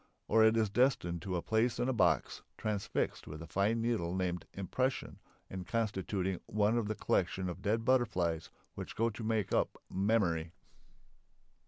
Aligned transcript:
Or 0.27 0.43
it 0.43 0.57
is 0.57 0.71
destined 0.71 1.21
to 1.21 1.35
a 1.35 1.43
place 1.43 1.77
in 1.77 1.87
a 1.87 1.93
box, 1.93 2.41
transfixed 2.57 3.27
with 3.27 3.39
the 3.39 3.45
fine 3.45 3.83
needle 3.83 4.15
named 4.15 4.47
"impression" 4.51 5.19
and 5.47 5.67
constituting 5.67 6.39
one 6.47 6.75
of 6.75 6.87
the 6.87 6.95
collection 6.95 7.47
of 7.47 7.61
dead 7.61 7.85
butterflies 7.85 8.49
which 8.73 8.95
go 8.95 9.11
to 9.11 9.23
make 9.23 9.53
up 9.53 9.77
"memory." 9.93 10.53